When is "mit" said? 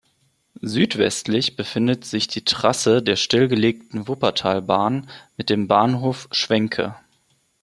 5.37-5.51